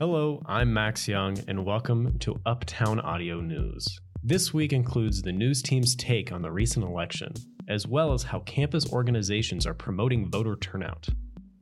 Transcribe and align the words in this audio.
Hello, 0.00 0.40
I'm 0.46 0.72
Max 0.72 1.08
Young, 1.08 1.40
and 1.48 1.66
welcome 1.66 2.20
to 2.20 2.40
Uptown 2.46 3.00
Audio 3.00 3.40
News. 3.40 3.98
This 4.22 4.54
week 4.54 4.72
includes 4.72 5.22
the 5.22 5.32
news 5.32 5.60
team's 5.60 5.96
take 5.96 6.30
on 6.30 6.40
the 6.40 6.52
recent 6.52 6.84
election, 6.84 7.32
as 7.68 7.84
well 7.84 8.12
as 8.12 8.22
how 8.22 8.38
campus 8.46 8.92
organizations 8.92 9.66
are 9.66 9.74
promoting 9.74 10.30
voter 10.30 10.54
turnout. 10.54 11.08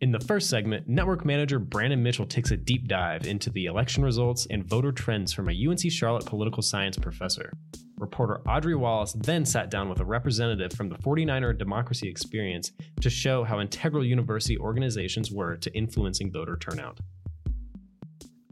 In 0.03 0.13
the 0.13 0.21
first 0.21 0.51
segment, 0.51 0.87
network 0.87 1.25
manager 1.25 1.59
Brandon 1.59 2.03
Mitchell 2.03 2.27
takes 2.27 2.51
a 2.51 2.59
deep 2.59 2.89
dive 2.89 3.27
into 3.27 3.49
the 3.49 3.65
election 3.65 4.05
results 4.05 4.47
and 4.51 4.69
voter 4.69 4.93
trends 4.93 5.33
from 5.33 5.49
a 5.49 5.67
UNC 5.67 5.91
Charlotte 5.91 6.27
political 6.27 6.63
science 6.63 6.99
professor. 6.99 7.51
Reporter 7.97 8.43
Audrey 8.47 8.75
Wallace 8.75 9.15
then 9.15 9.47
sat 9.47 9.71
down 9.71 9.89
with 9.89 10.01
a 10.01 10.05
representative 10.05 10.75
from 10.75 10.91
the 10.91 10.97
49er 10.97 11.57
Democracy 11.57 12.07
Experience 12.07 12.73
to 13.01 13.09
show 13.09 13.45
how 13.45 13.61
integral 13.61 14.05
university 14.05 14.59
organizations 14.59 15.33
were 15.33 15.57
to 15.57 15.75
influencing 15.75 16.31
voter 16.31 16.59
turnout. 16.59 17.01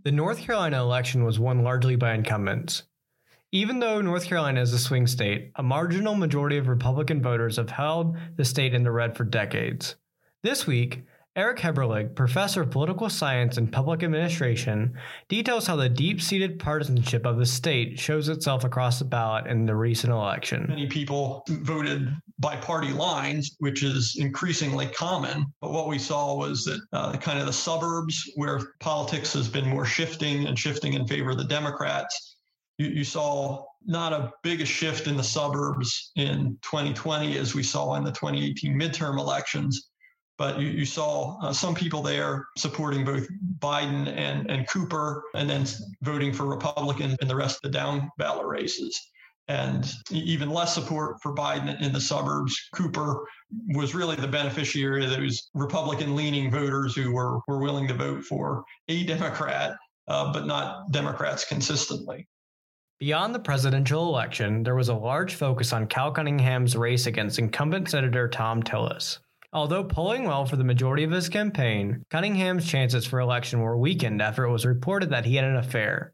The 0.05 0.13
North 0.13 0.41
Carolina 0.41 0.83
election 0.83 1.25
was 1.25 1.39
won 1.39 1.65
largely 1.65 1.97
by 1.97 2.13
incumbents. 2.13 2.83
Even 3.53 3.79
though 3.79 4.03
North 4.03 4.27
Carolina 4.27 4.61
is 4.61 4.75
a 4.75 4.79
swing 4.79 5.07
state, 5.07 5.51
a 5.57 5.63
marginal 5.63 6.15
majority 6.15 6.59
of 6.59 6.69
Republican 6.69 7.23
voters 7.23 7.57
have 7.57 7.71
held 7.71 8.19
the 8.37 8.45
state 8.45 8.75
in 8.75 8.83
the 8.83 8.91
red 8.91 9.17
for 9.17 9.25
decades. 9.25 9.97
This 10.43 10.67
week, 10.67 11.05
Eric 11.37 11.59
Heberlig, 11.59 12.15
professor 12.15 12.63
of 12.63 12.71
political 12.71 13.11
science 13.11 13.57
and 13.57 13.73
public 13.73 14.05
administration, 14.05 14.97
details 15.29 15.67
how 15.67 15.75
the 15.75 15.89
deep 15.89 16.23
seated 16.23 16.61
partisanship 16.61 17.27
of 17.27 17.39
the 17.39 17.47
state 17.47 17.99
shows 17.99 18.29
itself 18.29 18.63
across 18.63 19.01
the 19.01 19.05
ballot 19.05 19.49
in 19.49 19.67
the 19.67 19.75
recent 19.75 20.13
election. 20.13 20.67
Many 20.69 20.87
people 20.87 21.43
voted 21.49 22.09
by 22.39 22.55
party 22.55 22.93
lines, 22.93 23.57
which 23.59 23.83
is 23.83 24.15
increasingly 24.17 24.87
common. 24.87 25.47
But 25.61 25.73
what 25.73 25.89
we 25.89 25.99
saw 25.99 26.37
was 26.37 26.65
that 26.67 26.81
uh, 26.93 27.17
kind 27.17 27.41
of 27.41 27.47
the 27.47 27.53
suburbs 27.53 28.31
where 28.37 28.61
politics 28.79 29.33
has 29.33 29.49
been 29.49 29.69
more 29.69 29.85
shifting 29.85 30.47
and 30.47 30.57
shifting 30.57 30.93
in 30.93 31.05
favor 31.05 31.31
of 31.31 31.39
the 31.39 31.45
Democrats. 31.45 32.37
You, 32.79 32.87
you 32.87 33.05
saw 33.05 33.65
not 33.85 34.13
a 34.13 34.31
big 34.45 34.61
a 34.61 34.65
shift 34.65 35.09
in 35.09 35.17
the 35.17 35.25
suburbs 35.25 36.13
in 36.15 36.57
2020 36.63 37.39
as 37.39 37.57
we 37.57 37.65
saw 37.65 37.97
in 37.97 38.05
the 38.05 38.13
2018 38.13 38.79
midterm 38.79 39.19
elections. 39.19 39.91
But 40.37 40.59
you, 40.59 40.69
you 40.69 40.85
saw 40.85 41.39
uh, 41.41 41.53
some 41.53 41.75
people 41.75 42.03
there 42.03 42.47
supporting 42.59 43.05
both 43.05 43.27
Biden 43.61 44.09
and, 44.09 44.51
and 44.51 44.69
Cooper, 44.69 45.23
and 45.35 45.49
then 45.49 45.65
voting 46.03 46.33
for 46.33 46.47
Republican 46.47 47.17
in 47.21 47.29
the 47.29 47.37
rest 47.37 47.57
of 47.57 47.71
the 47.71 47.79
down 47.79 48.11
ballot 48.19 48.47
races 48.47 49.01
and 49.49 49.93
even 50.11 50.51
less 50.51 50.75
support 50.75 51.21
for 51.23 51.35
Biden 51.35 51.81
in 51.83 51.93
the 51.93 52.01
suburbs. 52.01 52.57
Cooper 52.75 53.27
was 53.75 53.95
really 53.95 54.17
the 54.17 54.29
beneficiary 54.29 55.05
of 55.05 55.11
those 55.11 55.51
Republican 55.55 56.17
leaning 56.17 56.51
voters 56.51 56.95
who 56.95 57.13
were, 57.13 57.41
were 57.47 57.61
willing 57.61 57.87
to 57.89 57.95
vote 57.95 58.25
for 58.25 58.65
a 58.89 59.05
Democrat, 59.05 59.77
uh, 60.09 60.33
but 60.33 60.47
not 60.47 60.91
Democrats 60.93 61.45
consistently. 61.45 62.27
Beyond 63.01 63.35
the 63.35 63.41
presidential 63.41 64.09
election, 64.09 64.63
there 64.63 64.77
was 64.77 64.89
a 64.89 64.95
large 64.95 65.35
focus 65.35 65.73
on 65.73 65.89
Cal 65.89 66.11
Cunningham's 66.11 66.77
race 66.77 67.07
against 67.07 67.39
incumbent 67.39 67.91
Senator 67.91 68.29
Thom 68.29 68.63
Tillis. 68.63 69.19
Although 69.55 69.85
polling 69.85 70.25
well 70.25 70.47
for 70.47 70.57
the 70.57 70.65
majority 70.65 71.05
of 71.05 71.13
his 71.13 71.29
campaign, 71.29 72.05
Cunningham's 72.11 72.67
chances 72.67 73.07
for 73.07 73.21
election 73.21 73.61
were 73.61 73.79
weakened 73.79 74.21
after 74.21 74.43
it 74.43 74.51
was 74.51 74.67
reported 74.67 75.11
that 75.11 75.25
he 75.25 75.37
had 75.37 75.45
an 75.45 75.55
affair. 75.55 76.13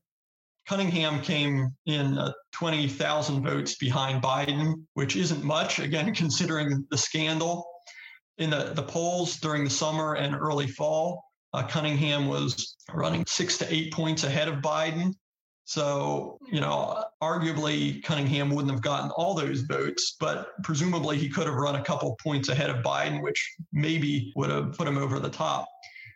Cunningham 0.69 1.22
came 1.22 1.74
in 1.86 2.18
uh, 2.18 2.33
20,000 2.52 3.42
votes 3.42 3.77
behind 3.77 4.22
Biden, 4.22 4.84
which 4.92 5.16
isn't 5.16 5.42
much, 5.42 5.78
again, 5.78 6.14
considering 6.14 6.86
the 6.91 6.98
scandal. 6.98 7.66
In 8.36 8.50
the, 8.50 8.72
the 8.74 8.83
polls 8.83 9.36
during 9.36 9.64
the 9.64 9.70
summer 9.70 10.16
and 10.16 10.34
early 10.34 10.66
fall, 10.66 11.24
uh, 11.55 11.66
Cunningham 11.66 12.28
was 12.28 12.77
running 12.92 13.24
six 13.27 13.56
to 13.58 13.72
eight 13.72 13.91
points 13.92 14.22
ahead 14.22 14.48
of 14.48 14.56
Biden. 14.56 15.14
So, 15.71 16.37
you 16.51 16.61
know, 16.61 17.05
arguably 17.23 18.03
Cunningham 18.03 18.51
wouldn't 18.51 18.73
have 18.73 18.83
gotten 18.83 19.13
all 19.13 19.35
those 19.35 19.61
votes, 19.61 20.17
but 20.19 20.48
presumably 20.64 21.17
he 21.17 21.29
could 21.29 21.47
have 21.47 21.55
run 21.55 21.77
a 21.77 21.85
couple 21.85 22.19
points 22.20 22.48
ahead 22.48 22.70
of 22.70 22.79
Biden, 22.79 23.23
which 23.23 23.55
maybe 23.73 24.33
would 24.35 24.51
have 24.51 24.73
put 24.73 24.89
him 24.89 24.98
over 24.98 25.20
the 25.20 25.30
top. 25.30 25.69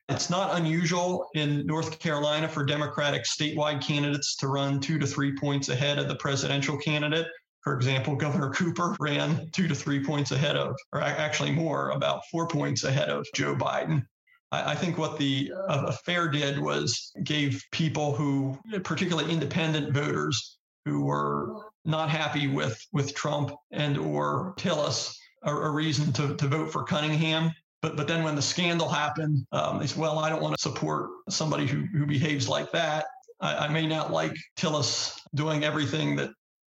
It's 0.09 0.29
not 0.29 0.57
unusual 0.59 1.29
in 1.37 1.65
North 1.67 2.01
Carolina 2.01 2.49
for 2.49 2.65
Democratic 2.65 3.27
statewide 3.27 3.81
candidates 3.81 4.35
to 4.39 4.49
run 4.49 4.81
two 4.81 4.99
to 4.99 5.07
three 5.07 5.37
points 5.39 5.69
ahead 5.69 6.01
of 6.01 6.09
the 6.09 6.17
presidential 6.17 6.77
candidate. 6.77 7.29
For 7.61 7.77
example, 7.77 8.17
Governor 8.17 8.51
Cooper 8.51 8.97
ran 8.99 9.49
two 9.53 9.69
to 9.69 9.75
three 9.77 10.05
points 10.05 10.33
ahead 10.33 10.57
of, 10.57 10.75
or 10.93 11.01
actually 11.01 11.53
more, 11.53 11.91
about 11.91 12.23
four 12.29 12.49
points 12.49 12.83
ahead 12.83 13.09
of 13.09 13.25
Joe 13.37 13.55
Biden. 13.55 14.05
I 14.53 14.75
think 14.75 14.99
what 14.99 15.19
the 15.19 15.53
uh, 15.69 15.87
affair 15.89 16.29
did 16.29 16.59
was 16.59 17.13
gave 17.25 17.65
people 17.73 18.15
who, 18.15 18.59
particularly 18.85 19.33
independent 19.33 19.93
voters, 19.93 20.59
who 20.85 21.05
were 21.05 21.71
not 21.85 22.11
happy 22.11 22.47
with 22.47 22.81
with 22.93 23.15
Trump 23.15 23.53
and 23.73 23.99
or 23.99 24.55
Tillis, 24.57 25.15
a, 25.43 25.55
a 25.55 25.71
reason 25.71 26.13
to, 26.15 26.37
to 26.37 26.49
vote 26.49 26.73
for 26.73 26.85
Cunningham. 26.85 27.51
But 27.83 27.97
but 27.97 28.07
then 28.07 28.23
when 28.23 28.37
the 28.37 28.43
scandal 28.43 28.89
happened, 28.89 29.47
um, 29.53 29.79
they 29.79 29.87
said, 29.87 29.99
well, 29.99 30.19
I 30.19 30.29
don't 30.29 30.43
want 30.43 30.57
to 30.57 30.63
support 30.63 31.11
somebody 31.29 31.67
who, 31.67 31.85
who 31.93 32.07
behaves 32.07 32.49
like 32.49 32.71
that. 32.73 33.07
I, 33.41 33.67
I 33.67 33.69
may 33.69 33.87
not 33.87 34.13
like 34.13 34.35
Tillis 34.57 35.19
doing 35.35 35.65
everything 35.65 36.17
that 36.17 36.31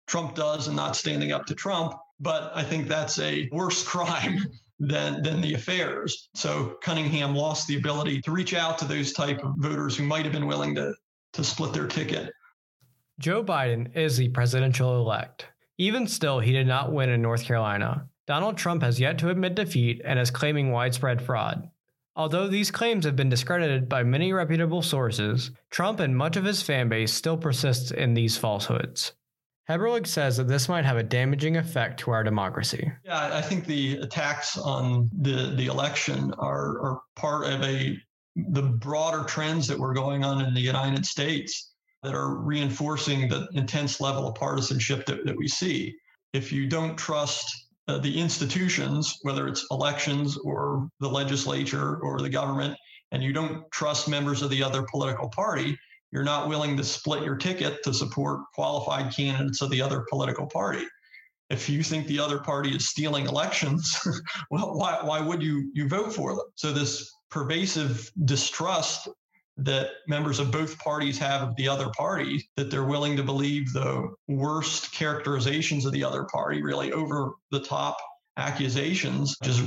Trump 0.07 0.35
does 0.35 0.67
and 0.67 0.77
not 0.77 0.97
standing 0.97 1.33
up 1.33 1.47
to 1.47 1.55
Trump, 1.55 1.95
but 2.19 2.53
I 2.55 2.63
think 2.63 2.89
that's 2.89 3.19
a 3.19 3.49
worse 3.53 3.83
crime 3.87 4.45
than 4.81 5.23
than 5.23 5.41
the 5.41 5.55
affairs. 5.55 6.29
So 6.35 6.79
Cunningham 6.83 7.35
lost 7.35 7.69
the 7.69 7.77
ability 7.77 8.23
to 8.23 8.33
reach 8.33 8.55
out 8.55 8.79
to 8.79 8.85
those 8.87 9.13
type 9.13 9.45
of 9.45 9.55
voters 9.59 9.97
who 9.97 10.05
might 10.05 10.25
have 10.25 10.33
been 10.33 10.47
willing 10.47 10.75
to 10.75 10.95
to 11.35 11.45
split 11.45 11.73
their 11.73 11.87
ticket. 11.87 12.33
Joe 13.21 13.45
Biden 13.45 13.95
is 13.97 14.17
the 14.17 14.31
presidential 14.31 14.97
elect. 14.97 15.47
Even 15.79 16.07
still, 16.07 16.41
he 16.41 16.53
did 16.53 16.67
not 16.67 16.93
win 16.93 17.11
in 17.11 17.23
North 17.23 17.45
Carolina. 17.45 18.09
Donald 18.27 18.57
Trump 18.57 18.83
has 18.83 18.99
yet 18.99 19.19
to 19.19 19.29
admit 19.29 19.55
defeat 19.55 20.01
and 20.05 20.19
is 20.19 20.31
claiming 20.31 20.71
widespread 20.71 21.23
fraud. 21.23 21.71
Although 22.17 22.49
these 22.49 22.71
claims 22.71 23.05
have 23.05 23.17
been 23.17 23.29
discredited 23.29 23.89
by 23.89 24.03
many 24.03 24.33
reputable 24.33 24.83
sources, 24.83 25.51
Trump 25.71 26.01
and 26.01 26.17
much 26.17 26.37
of 26.37 26.45
his 26.45 26.63
fan 26.63 26.89
base 26.89 27.13
still 27.13 27.37
persists 27.37 27.91
in 27.91 28.15
these 28.15 28.37
falsehoods. 28.37 29.13
Heberlig 29.71 30.07
says 30.07 30.37
that 30.37 30.49
this 30.49 30.69
might 30.69 30.85
have 30.85 30.97
a 30.97 31.03
damaging 31.03 31.57
effect 31.57 32.01
to 32.01 32.11
our 32.11 32.25
democracy. 32.25 32.91
Yeah, 33.05 33.31
I 33.33 33.41
think 33.41 33.67
the 33.67 33.99
attacks 33.99 34.59
on 34.59 35.09
the, 35.21 35.55
the 35.57 35.67
election 35.67 36.35
are, 36.39 36.81
are 36.81 37.01
part 37.15 37.47
of 37.47 37.63
a 37.63 37.97
the 38.37 38.63
broader 38.63 39.25
trends 39.25 39.69
that 39.69 39.79
were 39.79 39.95
going 39.95 40.25
on 40.25 40.45
in 40.45 40.55
the 40.55 40.61
United 40.61 41.07
States 41.07 41.73
that 42.03 42.15
are 42.15 42.37
reinforcing 42.37 43.29
the 43.29 43.49
intense 43.53 44.01
level 44.01 44.27
of 44.27 44.35
partisanship 44.35 45.07
that, 45.07 45.25
that 45.25 45.37
we 45.37 45.47
see. 45.47 45.95
If 46.33 46.53
you 46.53 46.67
don't 46.67 46.97
trust 46.97 47.47
uh, 47.87 47.99
the 47.99 48.19
institutions, 48.19 49.19
whether 49.23 49.47
it's 49.47 49.67
elections 49.71 50.37
or 50.39 50.89
the 51.01 51.09
legislature 51.09 51.97
or 51.99 52.21
the 52.21 52.29
government, 52.29 52.77
and 53.13 53.23
you 53.23 53.33
don't 53.33 53.71
trust 53.71 54.09
members 54.09 54.43
of 54.43 54.51
the 54.51 54.63
other 54.63 54.85
political 54.91 55.29
party, 55.29 55.77
you're 56.13 56.25
not 56.25 56.49
willing 56.49 56.77
to 56.77 56.85
split 56.85 57.23
your 57.23 57.37
ticket 57.37 57.83
to 57.85 57.95
support 57.95 58.41
qualified 58.55 59.15
candidates 59.15 59.63
of 59.63 59.71
the 59.71 59.81
other 59.81 60.05
political 60.09 60.47
party. 60.47 60.85
If 61.51 61.69
you 61.69 61.83
think 61.83 62.07
the 62.07 62.21
other 62.21 62.39
party 62.39 62.71
is 62.71 62.89
stealing 62.89 63.27
elections, 63.27 64.01
well, 64.51 64.77
why, 64.77 64.99
why 65.03 65.21
would 65.21 65.43
you, 65.43 65.71
you 65.75 65.89
vote 65.89 66.13
for 66.13 66.35
them? 66.35 66.47
So, 66.55 66.73
this 66.73 67.13
pervasive 67.31 68.11
distrust 68.25 69.09
that 69.57 69.91
members 70.09 70.39
of 70.39 70.51
both 70.51 70.79
parties 70.79 71.19
have 71.19 71.43
of 71.43 71.57
the 71.57 71.69
other 71.69 71.91
party, 71.97 72.49
that 72.57 72.71
they're 72.71 72.85
willing 72.85 73.17
to 73.17 73.23
believe 73.23 73.73
the 73.73 74.09
worst 74.29 74.93
characterizations 74.93 75.85
of 75.85 75.93
the 75.93 76.05
other 76.05 76.25
party, 76.25 76.63
really 76.63 76.93
over 76.93 77.33
the 77.51 77.61
top 77.61 77.99
accusations, 78.37 79.37
just 79.43 79.63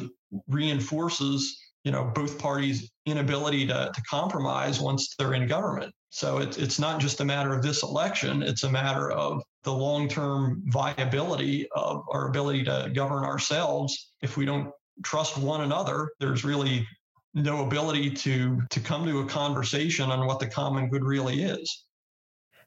reinforces 0.48 1.60
you 1.84 1.92
know 1.92 2.12
both 2.16 2.40
parties 2.40 2.90
inability 3.06 3.68
to, 3.68 3.92
to 3.94 4.02
compromise 4.10 4.80
once 4.80 5.14
they're 5.18 5.34
in 5.34 5.48
government 5.48 5.94
so 6.16 6.38
it's, 6.38 6.58
it's 6.58 6.80
not 6.80 7.00
just 7.00 7.22
a 7.22 7.26
matter 7.26 7.54
of 7.54 7.62
this 7.62 7.84
election 7.84 8.44
it's 8.44 8.64
a 8.64 8.72
matter 8.72 9.12
of 9.12 9.42
the 9.64 9.74
long-term 9.74 10.64
viability 10.68 11.68
of 11.76 12.04
our 12.12 12.28
ability 12.28 12.64
to 12.64 12.92
govern 12.94 13.24
ourselves 13.24 14.12
if 14.22 14.38
we 14.38 14.46
don't 14.46 14.72
trust 15.04 15.38
one 15.38 15.62
another 15.62 16.10
there's 16.20 16.44
really 16.44 16.88
no 17.34 17.66
ability 17.66 18.10
to 18.12 18.62
to 18.70 18.80
come 18.80 19.06
to 19.06 19.20
a 19.20 19.26
conversation 19.26 20.10
on 20.10 20.26
what 20.28 20.40
the 20.40 20.48
common 20.48 20.90
good 20.90 21.04
really 21.04 21.44
is. 21.44 21.86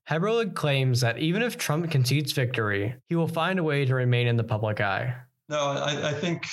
Heberlig 0.09 0.55
claims 0.55 1.01
that 1.01 1.19
even 1.19 1.43
if 1.43 1.57
Trump 1.57 1.91
concedes 1.91 2.33
victory, 2.33 2.95
he 3.09 3.17
will 3.17 3.29
find 3.29 3.59
a 3.59 3.65
way 3.65 3.85
to 3.85 3.95
remain 3.95 4.27
in 4.27 4.37
the 4.37 4.45
public 4.45 4.81
eye. 4.81 5.15
No, 5.49 5.59
I, 5.59 6.11
I 6.11 6.13
think 6.13 6.47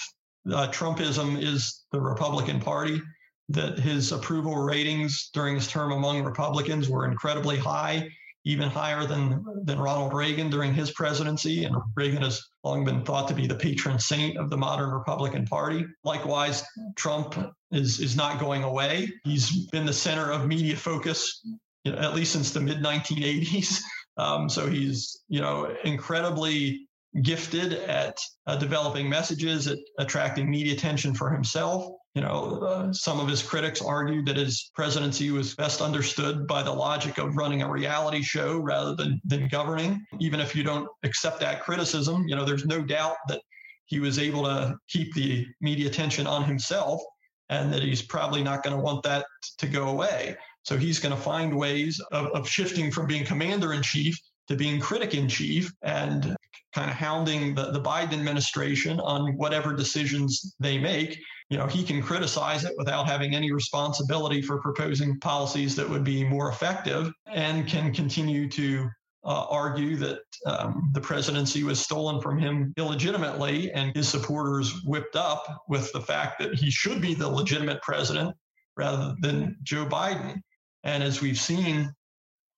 uh, 0.51 0.67
Trumpism 0.69 1.41
is 1.41 1.83
the 1.91 2.01
Republican 2.01 2.59
Party. 2.59 3.01
That 3.49 3.77
his 3.77 4.11
approval 4.11 4.55
ratings 4.55 5.29
during 5.33 5.55
his 5.55 5.67
term 5.67 5.91
among 5.91 6.23
Republicans 6.23 6.89
were 6.89 7.05
incredibly 7.05 7.57
high 7.57 8.09
even 8.45 8.69
higher 8.69 9.05
than, 9.05 9.43
than 9.63 9.79
Ronald 9.79 10.13
Reagan 10.13 10.49
during 10.49 10.73
his 10.73 10.91
presidency. 10.91 11.63
And 11.63 11.75
Reagan 11.95 12.21
has 12.23 12.41
long 12.63 12.83
been 12.83 13.03
thought 13.03 13.27
to 13.29 13.33
be 13.33 13.47
the 13.47 13.55
patron 13.55 13.99
saint 13.99 14.37
of 14.37 14.49
the 14.49 14.57
modern 14.57 14.89
Republican 14.89 15.45
Party. 15.45 15.85
Likewise, 16.03 16.63
Trump 16.95 17.35
is, 17.71 17.99
is 17.99 18.17
not 18.17 18.39
going 18.39 18.63
away. 18.63 19.11
He's 19.23 19.67
been 19.67 19.85
the 19.85 19.93
center 19.93 20.29
of 20.29 20.45
media 20.45 20.75
focus 20.75 21.41
you 21.85 21.91
know, 21.91 21.97
at 21.97 22.13
least 22.13 22.33
since 22.33 22.51
the 22.51 22.61
mid 22.61 22.79
1980s. 22.79 23.81
Um, 24.15 24.47
so 24.47 24.69
he's, 24.69 25.23
you 25.27 25.41
know, 25.41 25.75
incredibly 25.83 26.87
gifted 27.23 27.73
at 27.73 28.15
uh, 28.45 28.55
developing 28.57 29.09
messages, 29.09 29.65
at 29.65 29.79
attracting 29.97 30.51
media 30.51 30.73
attention 30.73 31.15
for 31.15 31.31
himself. 31.31 31.91
You 32.15 32.21
know, 32.21 32.59
uh, 32.61 32.93
some 32.93 33.19
of 33.19 33.27
his 33.27 33.41
critics 33.41 33.81
argued 33.81 34.27
that 34.27 34.37
his 34.37 34.69
presidency 34.75 35.31
was 35.31 35.55
best 35.55 35.81
understood 35.81 36.45
by 36.45 36.61
the 36.61 36.71
logic 36.71 37.17
of 37.17 37.35
running 37.35 37.63
a 37.63 37.69
reality 37.69 38.21
show 38.21 38.59
rather 38.59 38.95
than, 38.95 39.19
than 39.25 39.47
governing. 39.47 40.05
Even 40.19 40.39
if 40.39 40.55
you 40.55 40.63
don't 40.63 40.87
accept 41.03 41.39
that 41.39 41.63
criticism, 41.63 42.27
you 42.27 42.35
know, 42.35 42.45
there's 42.45 42.65
no 42.65 42.81
doubt 42.83 43.15
that 43.29 43.41
he 43.85 43.99
was 43.99 44.19
able 44.19 44.43
to 44.43 44.75
keep 44.89 45.13
the 45.15 45.45
media 45.59 45.87
attention 45.87 46.27
on 46.27 46.43
himself 46.43 47.01
and 47.49 47.73
that 47.73 47.81
he's 47.81 48.01
probably 48.01 48.43
not 48.43 48.63
going 48.63 48.75
to 48.75 48.81
want 48.81 49.03
that 49.03 49.25
to 49.57 49.67
go 49.67 49.89
away. 49.89 50.35
So 50.63 50.77
he's 50.77 50.99
going 50.99 51.15
to 51.15 51.21
find 51.21 51.55
ways 51.55 51.99
of, 52.11 52.27
of 52.27 52.47
shifting 52.47 52.91
from 52.91 53.07
being 53.07 53.25
commander 53.25 53.73
in 53.73 53.81
chief 53.81 54.17
to 54.47 54.55
being 54.55 54.79
critic 54.79 55.13
in 55.13 55.27
chief 55.27 55.71
and 55.81 56.35
kind 56.73 56.89
of 56.89 56.95
hounding 56.95 57.53
the, 57.53 57.71
the 57.71 57.81
Biden 57.81 58.13
administration 58.13 58.99
on 58.99 59.37
whatever 59.37 59.73
decisions 59.75 60.55
they 60.59 60.77
make. 60.77 61.19
You 61.53 61.59
know, 61.59 61.67
he 61.67 61.83
can 61.83 62.01
criticize 62.01 62.65
it 62.65 62.73
without 62.79 63.07
having 63.07 63.35
any 63.35 63.51
responsibility 63.51 64.41
for 64.41 64.59
proposing 64.59 65.19
policies 65.19 65.75
that 65.75 65.87
would 65.87 66.03
be 66.03 66.23
more 66.23 66.49
effective 66.49 67.13
and 67.27 67.67
can 67.67 67.93
continue 67.93 68.49
to 68.49 68.89
uh, 69.23 69.45
argue 69.51 69.95
that 69.97 70.21
um, 70.47 70.89
the 70.93 70.99
presidency 70.99 71.63
was 71.63 71.79
stolen 71.79 72.19
from 72.21 72.39
him 72.39 72.73
illegitimately 72.75 73.71
and 73.73 73.95
his 73.95 74.09
supporters 74.09 74.81
whipped 74.83 75.15
up 75.15 75.45
with 75.69 75.93
the 75.93 76.01
fact 76.01 76.39
that 76.39 76.55
he 76.55 76.71
should 76.71 76.99
be 76.99 77.13
the 77.13 77.29
legitimate 77.29 77.83
president 77.83 78.35
rather 78.75 79.13
than 79.19 79.55
Joe 79.61 79.85
Biden. 79.85 80.41
And 80.83 81.03
as 81.03 81.21
we've 81.21 81.39
seen 81.39 81.93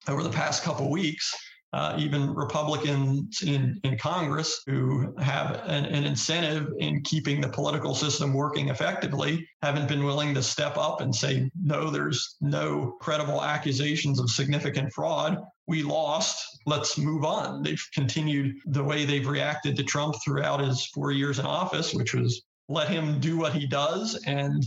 over 0.08 0.22
the 0.22 0.30
past 0.30 0.62
couple 0.62 0.90
weeks, 0.90 1.34
uh, 1.72 1.94
even 1.98 2.32
Republicans 2.34 3.42
in, 3.42 3.78
in 3.82 3.98
Congress 3.98 4.62
who 4.66 5.14
have 5.18 5.62
an, 5.66 5.84
an, 5.86 6.04
incentive 6.04 6.72
in 6.78 7.02
keeping 7.02 7.40
the 7.40 7.48
political 7.48 7.94
system 7.94 8.32
working 8.32 8.68
effectively 8.68 9.46
haven't 9.62 9.88
been 9.88 10.04
willing 10.04 10.32
to 10.32 10.42
step 10.42 10.78
up 10.78 11.00
and 11.00 11.14
say, 11.14 11.50
no, 11.60 11.90
there's 11.90 12.36
no 12.40 12.96
credible 13.00 13.42
accusations 13.42 14.20
of 14.20 14.30
significant 14.30 14.92
fraud. 14.92 15.38
We 15.66 15.82
lost. 15.82 16.60
Let's 16.66 16.96
move 16.96 17.24
on. 17.24 17.62
They've 17.62 17.84
continued 17.92 18.56
the 18.66 18.84
way 18.84 19.04
they've 19.04 19.26
reacted 19.26 19.76
to 19.76 19.82
Trump 19.82 20.14
throughout 20.24 20.60
his 20.60 20.86
four 20.86 21.10
years 21.10 21.40
in 21.40 21.46
office, 21.46 21.92
which 21.92 22.14
was 22.14 22.42
let 22.68 22.88
him 22.88 23.20
do 23.20 23.36
what 23.36 23.52
he 23.52 23.66
does 23.66 24.14
and 24.26 24.64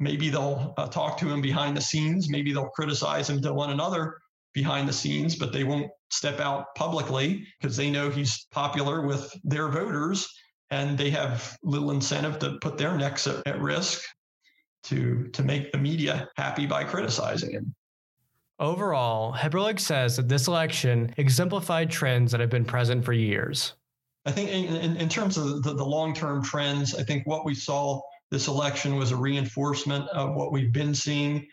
maybe 0.00 0.30
they'll 0.30 0.74
uh, 0.76 0.88
talk 0.88 1.16
to 1.18 1.28
him 1.28 1.40
behind 1.40 1.76
the 1.76 1.80
scenes. 1.80 2.28
Maybe 2.28 2.52
they'll 2.52 2.70
criticize 2.70 3.30
him 3.30 3.40
to 3.42 3.52
one 3.52 3.70
another 3.70 4.19
behind 4.52 4.88
the 4.88 4.92
scenes, 4.92 5.36
but 5.36 5.52
they 5.52 5.64
won't 5.64 5.90
step 6.10 6.40
out 6.40 6.74
publicly 6.74 7.46
because 7.60 7.76
they 7.76 7.90
know 7.90 8.10
he's 8.10 8.46
popular 8.50 9.06
with 9.06 9.32
their 9.44 9.68
voters 9.68 10.28
and 10.70 10.96
they 10.96 11.10
have 11.10 11.56
little 11.62 11.90
incentive 11.90 12.38
to 12.38 12.58
put 12.60 12.78
their 12.78 12.96
necks 12.96 13.26
at, 13.26 13.46
at 13.46 13.60
risk 13.60 14.02
to 14.82 15.28
to 15.28 15.42
make 15.42 15.72
the 15.72 15.78
media 15.78 16.28
happy 16.36 16.66
by 16.66 16.84
criticizing 16.84 17.50
him. 17.50 17.74
Overall, 18.58 19.32
Heberlig 19.32 19.80
says 19.80 20.16
that 20.16 20.28
this 20.28 20.46
election 20.46 21.14
exemplified 21.16 21.90
trends 21.90 22.32
that 22.32 22.40
have 22.40 22.50
been 22.50 22.64
present 22.64 23.04
for 23.04 23.12
years. 23.12 23.74
I 24.26 24.32
think 24.32 24.50
in, 24.50 24.76
in, 24.76 24.96
in 24.96 25.08
terms 25.08 25.38
of 25.38 25.62
the, 25.62 25.74
the 25.74 25.84
long 25.84 26.14
term 26.14 26.42
trends, 26.42 26.94
I 26.94 27.02
think 27.02 27.26
what 27.26 27.44
we 27.44 27.54
saw 27.54 28.00
this 28.30 28.48
election 28.48 28.96
was 28.96 29.12
a 29.12 29.16
reinforcement 29.16 30.08
of 30.10 30.34
what 30.34 30.52
we've 30.52 30.72
been 30.72 30.94
seeing 30.94 31.46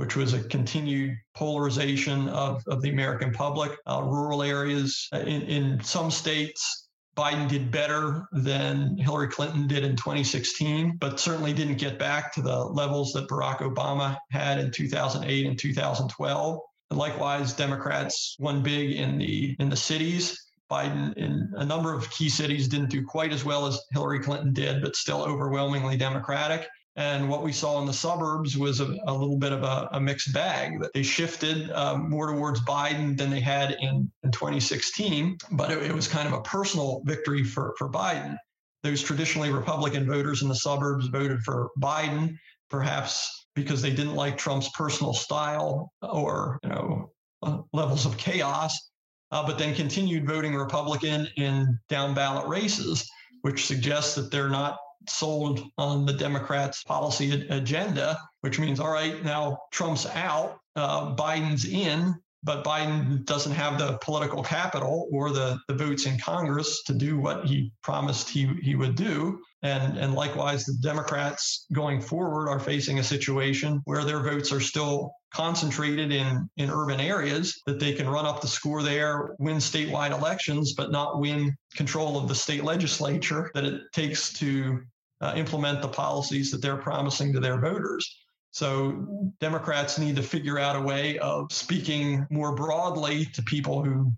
which 0.00 0.16
was 0.16 0.32
a 0.32 0.42
continued 0.44 1.14
polarization 1.36 2.26
of, 2.30 2.62
of 2.66 2.80
the 2.80 2.88
American 2.88 3.30
public. 3.32 3.72
Uh, 3.86 4.00
rural 4.02 4.42
areas 4.42 5.06
uh, 5.12 5.18
in, 5.18 5.42
in 5.42 5.84
some 5.84 6.10
states, 6.10 6.88
Biden 7.18 7.46
did 7.46 7.70
better 7.70 8.26
than 8.32 8.96
Hillary 8.96 9.28
Clinton 9.28 9.66
did 9.66 9.84
in 9.84 9.96
2016, 9.96 10.96
but 10.98 11.20
certainly 11.20 11.52
didn't 11.52 11.76
get 11.76 11.98
back 11.98 12.32
to 12.32 12.40
the 12.40 12.64
levels 12.64 13.12
that 13.12 13.28
Barack 13.28 13.58
Obama 13.58 14.16
had 14.30 14.58
in 14.58 14.70
2008 14.70 15.46
and 15.46 15.58
2012. 15.58 16.60
And 16.88 16.98
likewise, 16.98 17.52
Democrats 17.52 18.36
won 18.38 18.62
big 18.62 18.92
in 18.92 19.18
the 19.18 19.54
in 19.58 19.68
the 19.68 19.76
cities. 19.76 20.34
Biden 20.70 21.12
in 21.18 21.52
a 21.56 21.64
number 21.66 21.92
of 21.92 22.10
key 22.10 22.30
cities 22.30 22.68
didn't 22.68 22.88
do 22.88 23.04
quite 23.04 23.34
as 23.34 23.44
well 23.44 23.66
as 23.66 23.78
Hillary 23.90 24.20
Clinton 24.20 24.54
did, 24.54 24.80
but 24.80 24.96
still 24.96 25.20
overwhelmingly 25.20 25.98
Democratic. 25.98 26.66
And 26.96 27.28
what 27.28 27.42
we 27.42 27.52
saw 27.52 27.80
in 27.80 27.86
the 27.86 27.92
suburbs 27.92 28.58
was 28.58 28.80
a, 28.80 28.96
a 29.06 29.12
little 29.12 29.38
bit 29.38 29.52
of 29.52 29.62
a, 29.62 29.88
a, 29.92 30.00
mixed 30.00 30.34
bag 30.34 30.80
that 30.80 30.92
they 30.92 31.04
shifted 31.04 31.70
um, 31.70 32.10
more 32.10 32.32
towards 32.32 32.60
Biden 32.62 33.16
than 33.16 33.30
they 33.30 33.40
had 33.40 33.76
in, 33.80 34.10
in 34.24 34.32
2016. 34.32 35.38
But 35.52 35.70
it, 35.70 35.82
it, 35.84 35.94
was 35.94 36.08
kind 36.08 36.26
of 36.26 36.34
a 36.34 36.42
personal 36.42 37.02
victory 37.04 37.44
for, 37.44 37.74
for 37.78 37.88
Biden. 37.88 38.36
Those 38.82 39.02
traditionally 39.02 39.52
Republican 39.52 40.06
voters 40.06 40.42
in 40.42 40.48
the 40.48 40.54
suburbs 40.54 41.06
voted 41.08 41.40
for 41.42 41.70
Biden, 41.78 42.36
perhaps 42.70 43.46
because 43.54 43.82
they 43.82 43.90
didn't 43.90 44.16
like 44.16 44.36
Trump's 44.36 44.68
personal 44.70 45.14
style 45.14 45.92
or, 46.02 46.58
you 46.64 46.70
know, 46.70 47.12
uh, 47.42 47.58
levels 47.72 48.04
of 48.04 48.16
chaos, 48.18 48.90
uh, 49.30 49.46
but 49.46 49.58
then 49.58 49.74
continued 49.74 50.26
voting 50.26 50.54
Republican 50.54 51.28
in 51.36 51.78
down 51.88 52.14
ballot 52.14 52.48
races, 52.48 53.08
which 53.42 53.66
suggests 53.66 54.14
that 54.16 54.30
they're 54.30 54.48
not 54.48 54.76
sold 55.08 55.62
on 55.78 56.06
the 56.06 56.12
Democrats' 56.12 56.82
policy 56.84 57.46
agenda, 57.48 58.18
which 58.40 58.58
means, 58.58 58.80
all 58.80 58.90
right, 58.90 59.22
now 59.24 59.58
Trump's 59.72 60.06
out, 60.06 60.58
uh, 60.76 61.14
Biden's 61.14 61.64
in, 61.64 62.14
but 62.42 62.64
Biden 62.64 63.24
doesn't 63.26 63.52
have 63.52 63.78
the 63.78 63.98
political 63.98 64.42
capital 64.42 65.08
or 65.12 65.30
the, 65.30 65.58
the 65.68 65.74
votes 65.74 66.06
in 66.06 66.18
Congress 66.18 66.82
to 66.84 66.94
do 66.94 67.18
what 67.18 67.44
he 67.44 67.72
promised 67.82 68.28
he, 68.28 68.46
he 68.62 68.74
would 68.74 68.94
do. 68.94 69.40
And, 69.62 69.98
and 69.98 70.14
likewise, 70.14 70.64
the 70.64 70.78
Democrats 70.80 71.66
going 71.72 72.00
forward 72.00 72.48
are 72.48 72.58
facing 72.58 72.98
a 72.98 73.04
situation 73.04 73.82
where 73.84 74.04
their 74.04 74.22
votes 74.22 74.52
are 74.52 74.60
still 74.60 75.12
concentrated 75.34 76.10
in, 76.12 76.48
in 76.56 76.70
urban 76.70 76.98
areas, 76.98 77.60
that 77.66 77.78
they 77.78 77.92
can 77.92 78.08
run 78.08 78.26
up 78.26 78.40
the 78.40 78.48
score 78.48 78.82
there, 78.82 79.36
win 79.38 79.58
statewide 79.58 80.12
elections, 80.12 80.72
but 80.72 80.90
not 80.90 81.20
win 81.20 81.54
control 81.74 82.18
of 82.18 82.26
the 82.26 82.34
state 82.34 82.64
legislature 82.64 83.50
that 83.54 83.64
it 83.64 83.82
takes 83.92 84.32
to 84.32 84.80
uh, 85.20 85.34
implement 85.36 85.82
the 85.82 85.88
policies 85.88 86.50
that 86.50 86.62
they're 86.62 86.78
promising 86.78 87.32
to 87.32 87.40
their 87.40 87.60
voters. 87.60 88.19
So 88.52 89.32
Democrats 89.40 89.98
need 89.98 90.16
to 90.16 90.22
figure 90.22 90.58
out 90.58 90.76
a 90.76 90.80
way 90.80 91.18
of 91.18 91.52
speaking 91.52 92.26
more 92.30 92.54
broadly 92.54 93.26
to 93.26 93.42
people 93.42 93.84
who 93.84 94.12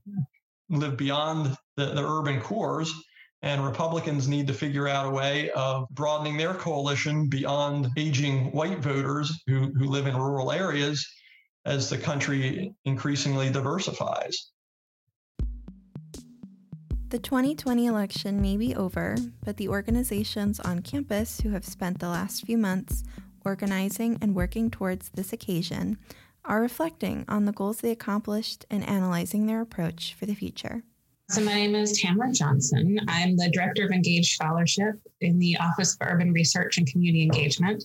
live 0.70 0.96
beyond 0.96 1.56
the, 1.76 1.86
the 1.86 2.02
urban 2.02 2.40
cores. 2.40 2.92
And 3.42 3.64
Republicans 3.64 4.28
need 4.28 4.46
to 4.46 4.54
figure 4.54 4.88
out 4.88 5.06
a 5.06 5.10
way 5.10 5.50
of 5.50 5.88
broadening 5.90 6.36
their 6.36 6.54
coalition 6.54 7.28
beyond 7.28 7.88
aging 7.96 8.52
white 8.52 8.78
voters 8.78 9.42
who, 9.46 9.72
who 9.76 9.86
live 9.86 10.06
in 10.06 10.16
rural 10.16 10.52
areas 10.52 11.06
as 11.64 11.90
the 11.90 11.98
country 11.98 12.72
increasingly 12.84 13.50
diversifies. 13.50 14.50
The 17.08 17.18
2020 17.18 17.86
election 17.86 18.40
may 18.40 18.56
be 18.56 18.74
over, 18.74 19.16
but 19.44 19.58
the 19.58 19.68
organizations 19.68 20.58
on 20.60 20.80
campus 20.80 21.40
who 21.42 21.50
have 21.50 21.64
spent 21.64 21.98
the 21.98 22.08
last 22.08 22.46
few 22.46 22.56
months 22.56 23.04
organizing 23.44 24.18
and 24.20 24.34
working 24.34 24.70
towards 24.70 25.10
this 25.10 25.32
occasion 25.32 25.98
are 26.44 26.60
reflecting 26.60 27.24
on 27.28 27.44
the 27.44 27.52
goals 27.52 27.80
they 27.80 27.90
accomplished 27.90 28.64
and 28.70 28.86
analyzing 28.88 29.46
their 29.46 29.60
approach 29.60 30.14
for 30.14 30.26
the 30.26 30.34
future. 30.34 30.82
So, 31.30 31.40
my 31.40 31.54
name 31.54 31.74
is 31.74 31.98
Tamara 31.98 32.32
Johnson. 32.32 32.98
I'm 33.08 33.36
the 33.36 33.48
Director 33.50 33.84
of 33.84 33.90
Engaged 33.90 34.34
Scholarship 34.34 34.96
in 35.20 35.38
the 35.38 35.56
Office 35.58 35.94
of 35.94 36.06
Urban 36.06 36.32
Research 36.32 36.78
and 36.78 36.86
Community 36.86 37.22
Engagement. 37.22 37.84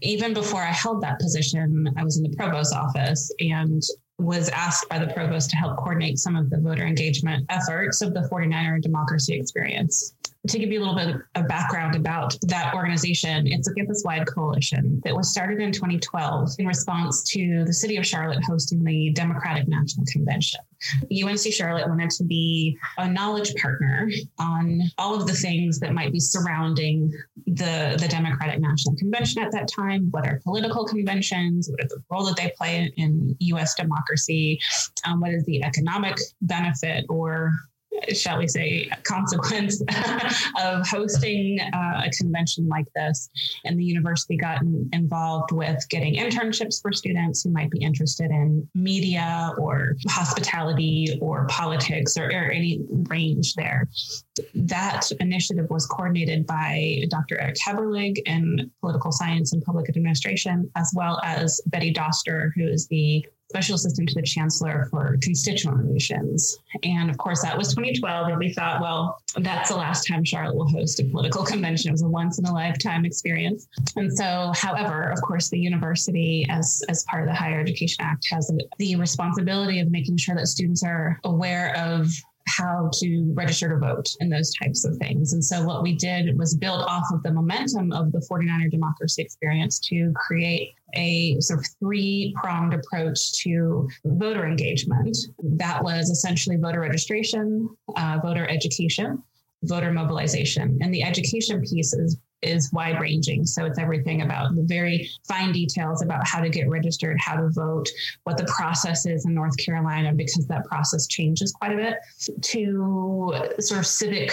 Even 0.00 0.32
before 0.32 0.62
I 0.62 0.72
held 0.72 1.02
that 1.02 1.18
position, 1.18 1.92
I 1.96 2.04
was 2.04 2.16
in 2.16 2.22
the 2.22 2.34
Provost's 2.36 2.72
office 2.72 3.30
and 3.40 3.82
was 4.18 4.48
asked 4.48 4.88
by 4.88 4.98
the 4.98 5.12
provost 5.12 5.50
to 5.50 5.56
help 5.56 5.76
coordinate 5.76 6.18
some 6.18 6.36
of 6.36 6.48
the 6.48 6.58
voter 6.58 6.86
engagement 6.86 7.44
efforts 7.50 8.00
of 8.00 8.14
the 8.14 8.26
49er 8.32 8.80
democracy 8.80 9.34
experience 9.34 10.14
to 10.48 10.58
give 10.58 10.70
you 10.70 10.78
a 10.78 10.82
little 10.84 10.94
bit 10.94 11.16
of 11.34 11.48
background 11.48 11.96
about 11.96 12.36
that 12.42 12.74
organization, 12.74 13.46
it's 13.46 13.68
a 13.68 13.74
campus 13.74 14.02
wide 14.04 14.26
coalition 14.26 15.00
that 15.04 15.14
was 15.14 15.30
started 15.30 15.60
in 15.60 15.72
2012 15.72 16.50
in 16.58 16.66
response 16.66 17.22
to 17.24 17.64
the 17.64 17.72
city 17.72 17.96
of 17.96 18.06
Charlotte 18.06 18.42
hosting 18.44 18.82
the 18.84 19.10
Democratic 19.10 19.68
National 19.68 20.04
Convention. 20.12 20.60
UNC 21.10 21.52
Charlotte 21.52 21.88
wanted 21.88 22.10
to 22.10 22.24
be 22.24 22.76
a 22.98 23.08
knowledge 23.08 23.54
partner 23.56 24.10
on 24.38 24.82
all 24.98 25.14
of 25.14 25.26
the 25.26 25.32
things 25.32 25.78
that 25.80 25.92
might 25.92 26.12
be 26.12 26.20
surrounding 26.20 27.10
the, 27.46 27.96
the 27.98 28.08
Democratic 28.08 28.60
National 28.60 28.94
Convention 28.96 29.42
at 29.42 29.52
that 29.52 29.68
time. 29.68 30.08
What 30.10 30.26
are 30.26 30.40
political 30.44 30.84
conventions? 30.84 31.68
What 31.70 31.84
are 31.84 31.88
the 31.88 32.02
role 32.10 32.24
that 32.26 32.36
they 32.36 32.52
play 32.56 32.92
in 32.96 33.36
US 33.40 33.74
democracy? 33.74 34.60
Um, 35.04 35.20
what 35.20 35.30
is 35.30 35.44
the 35.44 35.62
economic 35.62 36.16
benefit 36.42 37.06
or 37.08 37.52
shall 38.14 38.38
we 38.38 38.48
say, 38.48 38.88
consequence 39.04 39.82
of 40.62 40.86
hosting 40.86 41.60
uh, 41.60 42.02
a 42.04 42.10
convention 42.10 42.68
like 42.68 42.86
this. 42.94 43.28
And 43.64 43.78
the 43.78 43.84
university 43.84 44.36
got 44.36 44.62
involved 44.92 45.52
with 45.52 45.86
getting 45.88 46.14
internships 46.14 46.80
for 46.80 46.92
students 46.92 47.42
who 47.42 47.50
might 47.50 47.70
be 47.70 47.78
interested 47.78 48.30
in 48.30 48.68
media 48.74 49.52
or 49.58 49.96
hospitality 50.08 51.18
or 51.20 51.46
politics 51.48 52.16
or, 52.16 52.26
or 52.26 52.50
any 52.50 52.80
range 53.08 53.54
there. 53.54 53.88
That 54.54 55.10
initiative 55.20 55.66
was 55.70 55.86
coordinated 55.86 56.46
by 56.46 57.04
Dr. 57.10 57.40
Eric 57.40 57.56
Heberlig 57.56 58.18
in 58.26 58.70
political 58.80 59.12
science 59.12 59.52
and 59.52 59.62
public 59.62 59.88
administration, 59.88 60.70
as 60.76 60.92
well 60.94 61.20
as 61.24 61.60
Betty 61.66 61.92
Doster, 61.92 62.50
who 62.54 62.66
is 62.66 62.86
the 62.88 63.26
special 63.48 63.76
assistant 63.76 64.08
to 64.08 64.14
the 64.14 64.22
chancellor 64.22 64.88
for 64.90 65.16
constituent 65.22 65.78
relations. 65.78 66.58
And 66.82 67.10
of 67.10 67.18
course, 67.18 67.42
that 67.42 67.56
was 67.56 67.68
2012. 67.68 68.28
And 68.28 68.38
we 68.38 68.52
thought, 68.52 68.80
well, 68.80 69.22
that's 69.36 69.70
the 69.70 69.76
last 69.76 70.06
time 70.06 70.24
Charlotte 70.24 70.56
will 70.56 70.68
host 70.68 71.00
a 71.00 71.04
political 71.04 71.44
convention. 71.52 71.90
It 71.90 71.92
was 71.92 72.02
a 72.02 72.08
once 72.08 72.38
in 72.38 72.44
a 72.46 72.52
lifetime 72.52 73.04
experience. 73.04 73.68
And 73.94 74.12
so, 74.12 74.52
however, 74.54 75.10
of 75.10 75.20
course, 75.22 75.48
the 75.48 75.58
university, 75.58 76.46
as, 76.50 76.82
as 76.88 77.04
part 77.04 77.22
of 77.22 77.28
the 77.28 77.34
Higher 77.34 77.60
Education 77.60 78.04
Act, 78.04 78.26
has 78.30 78.50
the 78.78 78.96
responsibility 78.96 79.80
of 79.80 79.90
making 79.90 80.16
sure 80.16 80.34
that 80.34 80.48
students 80.48 80.82
are 80.82 81.20
aware 81.24 81.76
of 81.76 82.08
how 82.46 82.88
to 82.94 83.32
register 83.34 83.68
to 83.68 83.76
vote 83.76 84.08
and 84.20 84.32
those 84.32 84.52
types 84.54 84.84
of 84.84 84.96
things. 84.96 85.32
And 85.32 85.44
so 85.44 85.64
what 85.64 85.82
we 85.82 85.94
did 85.94 86.38
was 86.38 86.54
build 86.54 86.82
off 86.86 87.04
of 87.12 87.22
the 87.22 87.32
momentum 87.32 87.92
of 87.92 88.12
the 88.12 88.26
49er 88.30 88.70
democracy 88.70 89.22
experience 89.22 89.78
to 89.80 90.12
create 90.14 90.74
a 90.94 91.38
sort 91.40 91.60
of 91.60 91.66
three 91.80 92.34
pronged 92.36 92.74
approach 92.74 93.32
to 93.42 93.88
voter 94.04 94.46
engagement. 94.46 95.16
That 95.42 95.82
was 95.82 96.10
essentially 96.10 96.56
voter 96.56 96.80
registration, 96.80 97.68
uh, 97.96 98.20
voter 98.22 98.48
education, 98.48 99.22
voter 99.64 99.92
mobilization. 99.92 100.78
And 100.80 100.94
the 100.94 101.02
education 101.02 101.60
piece 101.62 101.92
is 101.92 102.16
is 102.42 102.72
wide 102.72 103.00
ranging. 103.00 103.44
So 103.44 103.64
it's 103.64 103.78
everything 103.78 104.22
about 104.22 104.54
the 104.54 104.62
very 104.62 105.08
fine 105.26 105.52
details 105.52 106.02
about 106.02 106.26
how 106.26 106.40
to 106.40 106.48
get 106.48 106.68
registered, 106.68 107.16
how 107.20 107.36
to 107.36 107.48
vote, 107.50 107.88
what 108.24 108.36
the 108.36 108.44
process 108.44 109.06
is 109.06 109.24
in 109.26 109.34
North 109.34 109.56
Carolina, 109.56 110.12
because 110.14 110.46
that 110.46 110.64
process 110.66 111.06
changes 111.06 111.52
quite 111.52 111.72
a 111.72 111.76
bit, 111.76 111.96
to 112.42 113.32
sort 113.58 113.80
of 113.80 113.86
civic 113.86 114.32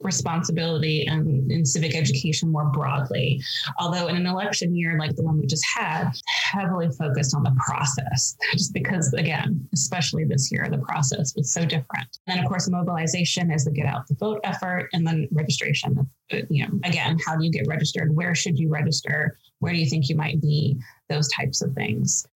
responsibility 0.00 1.06
and 1.06 1.50
in 1.50 1.64
civic 1.64 1.94
education 1.94 2.50
more 2.50 2.66
broadly. 2.66 3.40
Although 3.78 4.08
in 4.08 4.16
an 4.16 4.26
election 4.26 4.76
year 4.76 4.98
like 4.98 5.14
the 5.16 5.22
one 5.22 5.38
we 5.38 5.46
just 5.46 5.64
had, 5.76 6.10
heavily 6.26 6.88
focused 6.98 7.34
on 7.34 7.42
the 7.42 7.56
process, 7.64 8.36
just 8.52 8.74
because, 8.74 9.12
again, 9.14 9.66
especially 9.72 10.24
this 10.24 10.50
year, 10.52 10.66
the 10.70 10.78
process 10.78 11.34
was 11.36 11.52
so 11.52 11.62
different. 11.62 12.18
And 12.26 12.36
then, 12.36 12.38
of 12.40 12.48
course, 12.48 12.68
mobilization 12.68 13.50
is 13.50 13.64
the 13.64 13.70
get 13.70 13.86
out 13.86 14.06
the 14.08 14.14
vote 14.14 14.40
effort, 14.44 14.88
and 14.92 15.06
then 15.06 15.28
registration. 15.32 16.08
You 16.30 16.66
know, 16.66 16.80
again, 16.84 17.18
how 17.26 17.36
do 17.36 17.44
you 17.44 17.50
get 17.50 17.66
registered? 17.66 18.14
Where 18.14 18.34
should 18.34 18.58
you 18.58 18.70
register? 18.70 19.38
Where 19.60 19.72
do 19.72 19.78
you 19.78 19.88
think 19.88 20.08
you 20.08 20.16
might 20.16 20.40
be? 20.40 20.76
Those 21.08 21.28
types 21.28 21.62
of 21.62 21.72
things. 21.74 22.26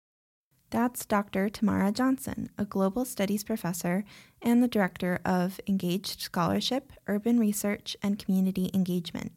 That's 0.71 1.07
Dr. 1.07 1.49
Tamara 1.49 1.93
Johnson, 1.93 2.51
a 2.59 2.67
global 2.67 3.07
studies 3.07 3.43
professor 3.43 4.05
and 4.43 4.63
the 4.63 4.69
director 4.69 5.19
of 5.25 5.61
Engaged 5.67 6.21
Scholarship, 6.21 6.93
Urban 7.07 7.39
Research, 7.39 7.97
and 8.03 8.19
Community 8.19 8.71
Engagement. 8.75 9.33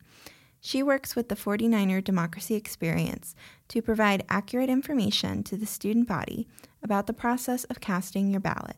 She 0.60 0.84
works 0.84 1.16
with 1.16 1.30
the 1.30 1.36
49er 1.36 2.04
Democracy 2.04 2.56
Experience 2.56 3.34
to 3.70 3.82
provide 3.82 4.26
accurate 4.28 4.70
information 4.70 5.42
to 5.44 5.56
the 5.56 5.66
student 5.66 6.08
body 6.08 6.48
about 6.84 7.08
the 7.08 7.14
process 7.14 7.64
of 7.66 7.80
casting 7.80 8.30
your 8.30 8.42
ballot 8.42 8.76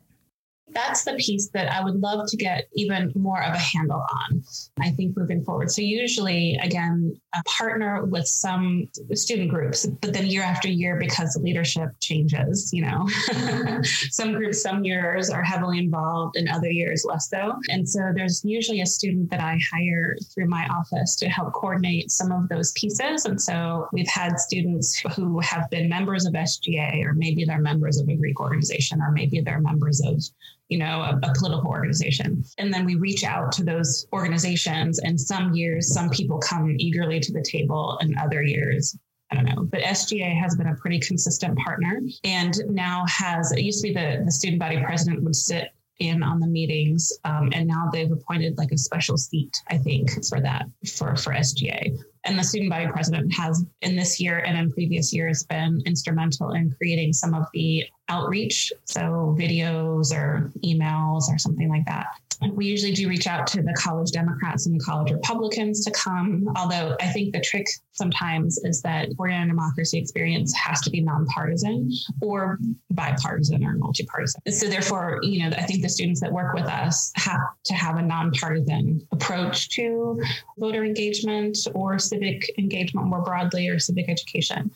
that's 0.74 1.04
the 1.04 1.14
piece 1.14 1.48
that 1.50 1.72
I 1.72 1.82
would 1.82 1.96
love 2.00 2.28
to 2.28 2.36
get 2.36 2.68
even 2.74 3.12
more 3.14 3.42
of 3.42 3.54
a 3.54 3.58
handle 3.58 4.04
on, 4.30 4.42
I 4.80 4.90
think, 4.90 5.16
moving 5.16 5.44
forward. 5.44 5.70
So, 5.70 5.82
usually, 5.82 6.58
again, 6.62 7.18
partner 7.46 8.04
with 8.04 8.26
some 8.26 8.88
student 9.12 9.50
groups, 9.50 9.86
but 9.86 10.12
then 10.12 10.26
year 10.26 10.42
after 10.42 10.68
year, 10.68 10.96
because 10.98 11.36
leadership 11.42 11.90
changes, 12.00 12.70
you 12.72 12.82
know, 12.82 13.06
some 14.10 14.32
groups, 14.32 14.62
some 14.62 14.84
years 14.84 15.30
are 15.30 15.42
heavily 15.42 15.78
involved, 15.78 16.36
and 16.36 16.48
other 16.48 16.70
years 16.70 17.04
less 17.06 17.28
so. 17.28 17.54
And 17.68 17.88
so, 17.88 18.12
there's 18.14 18.42
usually 18.44 18.80
a 18.80 18.86
student 18.86 19.30
that 19.30 19.40
I 19.40 19.58
hire 19.72 20.16
through 20.32 20.46
my 20.46 20.66
office 20.68 21.16
to 21.16 21.28
help 21.28 21.52
coordinate 21.52 22.10
some 22.10 22.32
of 22.32 22.48
those 22.48 22.72
pieces. 22.72 23.24
And 23.24 23.40
so, 23.40 23.88
we've 23.92 24.08
had 24.08 24.38
students 24.38 24.98
who 25.16 25.40
have 25.40 25.68
been 25.70 25.88
members 25.88 26.26
of 26.26 26.34
SGA, 26.34 27.04
or 27.04 27.14
maybe 27.14 27.44
they're 27.44 27.60
members 27.60 27.98
of 27.98 28.08
a 28.08 28.16
Greek 28.16 28.40
organization, 28.40 29.00
or 29.00 29.12
maybe 29.12 29.40
they're 29.40 29.60
members 29.60 30.00
of 30.00 30.22
you 30.68 30.78
know, 30.78 31.02
a, 31.02 31.20
a, 31.22 31.32
political 31.34 31.68
organization. 31.68 32.42
And 32.58 32.72
then 32.72 32.84
we 32.84 32.94
reach 32.94 33.22
out 33.22 33.52
to 33.52 33.64
those 33.64 34.06
organizations. 34.12 34.98
And 34.98 35.20
some 35.20 35.54
years, 35.54 35.92
some 35.92 36.08
people 36.08 36.38
come 36.38 36.74
eagerly 36.78 37.20
to 37.20 37.32
the 37.32 37.42
table, 37.42 37.98
and 38.00 38.16
other 38.18 38.42
years, 38.42 38.96
I 39.30 39.34
don't 39.34 39.44
know. 39.44 39.64
But 39.64 39.80
SGA 39.80 40.40
has 40.40 40.56
been 40.56 40.68
a 40.68 40.76
pretty 40.76 41.00
consistent 41.00 41.58
partner 41.58 42.00
and 42.24 42.54
now 42.68 43.04
has, 43.08 43.52
it 43.52 43.60
used 43.60 43.82
to 43.82 43.88
be 43.88 43.94
the, 43.94 44.22
the 44.24 44.30
student 44.30 44.60
body 44.60 44.80
president 44.82 45.22
would 45.22 45.36
sit 45.36 45.73
in 46.00 46.22
on 46.22 46.40
the 46.40 46.46
meetings. 46.46 47.12
Um, 47.24 47.50
and 47.54 47.66
now 47.66 47.88
they've 47.92 48.10
appointed 48.10 48.58
like 48.58 48.72
a 48.72 48.78
special 48.78 49.16
seat, 49.16 49.62
I 49.68 49.78
think, 49.78 50.10
for 50.28 50.40
that 50.40 50.66
for, 50.96 51.16
for 51.16 51.32
SGA. 51.32 51.96
And 52.24 52.38
the 52.38 52.44
student 52.44 52.70
body 52.70 52.86
president 52.88 53.32
has 53.34 53.64
in 53.82 53.96
this 53.96 54.18
year 54.18 54.38
and 54.38 54.56
in 54.56 54.72
previous 54.72 55.12
years 55.12 55.44
been 55.44 55.82
instrumental 55.84 56.52
in 56.52 56.72
creating 56.72 57.12
some 57.12 57.34
of 57.34 57.44
the 57.52 57.84
outreach. 58.08 58.72
So 58.84 59.36
videos 59.38 60.12
or 60.12 60.50
emails 60.64 61.24
or 61.28 61.38
something 61.38 61.68
like 61.68 61.84
that 61.86 62.06
we 62.52 62.66
usually 62.66 62.92
do 62.92 63.08
reach 63.08 63.26
out 63.26 63.46
to 63.48 63.62
the 63.62 63.74
college 63.74 64.10
Democrats 64.12 64.66
and 64.66 64.78
the 64.78 64.84
college 64.84 65.12
Republicans 65.12 65.84
to 65.84 65.90
come. 65.90 66.48
Although 66.56 66.96
I 67.00 67.08
think 67.08 67.32
the 67.32 67.40
trick 67.40 67.66
sometimes 67.92 68.58
is 68.58 68.82
that 68.82 69.08
a 69.08 69.46
democracy 69.46 69.98
experience 69.98 70.54
has 70.54 70.80
to 70.82 70.90
be 70.90 71.00
nonpartisan 71.00 71.90
or 72.20 72.58
bipartisan 72.90 73.64
or 73.64 73.76
multipartisan. 73.76 74.52
So 74.52 74.68
therefore, 74.68 75.20
you 75.22 75.42
know, 75.42 75.56
I 75.56 75.62
think 75.62 75.82
the 75.82 75.88
students 75.88 76.20
that 76.20 76.32
work 76.32 76.54
with 76.54 76.66
us 76.66 77.12
have 77.16 77.40
to 77.64 77.74
have 77.74 77.96
a 77.96 78.02
nonpartisan 78.02 79.06
approach 79.12 79.70
to 79.70 80.20
voter 80.58 80.84
engagement 80.84 81.56
or 81.74 81.98
civic 81.98 82.50
engagement 82.58 83.06
more 83.06 83.22
broadly 83.22 83.68
or 83.68 83.78
civic 83.78 84.08
education 84.08 84.70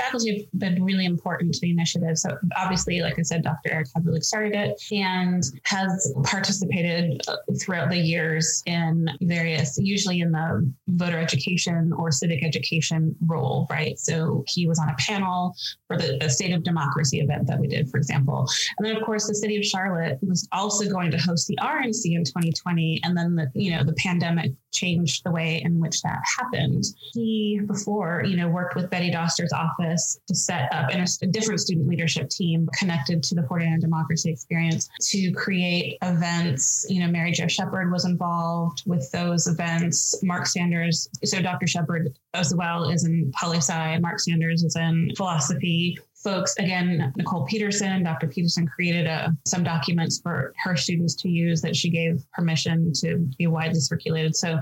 faculty 0.00 0.48
have 0.52 0.60
been 0.60 0.82
really 0.82 1.04
important 1.04 1.54
to 1.54 1.60
the 1.60 1.70
initiative. 1.70 2.18
So 2.18 2.36
obviously, 2.56 3.00
like 3.00 3.18
I 3.18 3.22
said, 3.22 3.42
Dr. 3.42 3.70
Eric 3.70 3.88
Heberlig 3.96 4.24
started 4.24 4.54
it 4.54 4.82
and 4.92 5.42
has 5.64 6.12
participated 6.24 7.22
throughout 7.60 7.90
the 7.90 7.98
years 7.98 8.62
in 8.66 9.08
various, 9.22 9.78
usually 9.78 10.20
in 10.20 10.32
the 10.32 10.72
voter 10.88 11.18
education 11.18 11.92
or 11.92 12.10
civic 12.10 12.44
education 12.44 13.14
role, 13.26 13.66
right? 13.70 13.98
So 13.98 14.44
he 14.48 14.66
was 14.66 14.78
on 14.78 14.88
a 14.88 14.94
panel 14.98 15.54
for 15.86 15.96
the, 15.96 16.18
the 16.20 16.30
State 16.30 16.52
of 16.52 16.62
Democracy 16.62 17.20
event 17.20 17.46
that 17.46 17.58
we 17.58 17.68
did, 17.68 17.90
for 17.90 17.98
example. 17.98 18.46
And 18.78 18.86
then, 18.86 18.96
of 18.96 19.02
course, 19.02 19.26
the 19.26 19.34
city 19.34 19.56
of 19.56 19.64
Charlotte 19.64 20.18
was 20.22 20.48
also 20.52 20.88
going 20.88 21.10
to 21.10 21.18
host 21.18 21.46
the 21.46 21.58
RNC 21.60 22.16
in 22.16 22.24
2020. 22.24 23.00
And 23.04 23.16
then 23.16 23.34
the, 23.36 23.50
you 23.54 23.72
know, 23.72 23.84
the 23.84 23.94
pandemic 23.94 24.52
changed 24.72 25.22
the 25.24 25.30
way 25.30 25.60
in 25.64 25.80
which 25.80 26.00
that 26.02 26.18
happened. 26.38 26.84
He 27.12 27.60
before, 27.66 28.22
you 28.24 28.36
know, 28.36 28.48
worked 28.48 28.76
with 28.76 28.90
Betty 28.90 29.10
Doster's 29.10 29.52
office 29.52 29.89
to 29.98 30.34
set 30.34 30.72
up 30.72 30.90
and 30.90 31.08
a, 31.22 31.26
different 31.26 31.60
student 31.60 31.88
leadership 31.88 32.28
team 32.28 32.68
connected 32.78 33.22
to 33.22 33.34
the 33.34 33.42
49er 33.42 33.80
democracy 33.80 34.30
experience 34.30 34.88
to 35.00 35.32
create 35.32 35.98
events. 36.02 36.86
You 36.88 37.00
know, 37.04 37.10
Mary 37.10 37.32
Jo 37.32 37.46
Shepard 37.46 37.90
was 37.90 38.04
involved 38.04 38.82
with 38.86 39.10
those 39.12 39.46
events. 39.46 40.20
Mark 40.22 40.46
Sanders, 40.46 41.08
so 41.24 41.40
Dr. 41.40 41.66
Shepard 41.66 42.12
as 42.34 42.54
well 42.54 42.88
is 42.88 43.04
in 43.04 43.32
poli 43.40 43.58
sci. 43.58 43.98
Mark 43.98 44.20
Sanders 44.20 44.62
is 44.62 44.76
in 44.76 45.10
philosophy 45.16 45.96
folks 46.22 46.54
again 46.58 47.12
nicole 47.16 47.46
peterson 47.46 48.02
dr 48.02 48.26
peterson 48.28 48.66
created 48.66 49.06
a, 49.06 49.10
uh, 49.10 49.28
some 49.46 49.62
documents 49.62 50.20
for 50.20 50.52
her 50.62 50.76
students 50.76 51.14
to 51.14 51.28
use 51.28 51.62
that 51.62 51.74
she 51.74 51.88
gave 51.88 52.22
permission 52.32 52.92
to 52.92 53.16
be 53.38 53.46
widely 53.46 53.80
circulated 53.80 54.36
so 54.36 54.58